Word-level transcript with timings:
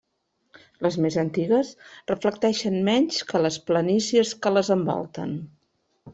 Les 0.85 0.95
més 1.05 1.17
antigues 1.23 1.69
reflecteixen 2.13 2.79
menys 2.89 3.21
que 3.33 3.43
les 3.45 3.61
planícies 3.69 4.35
que 4.47 4.55
les 4.59 4.75
envolten. 4.79 5.39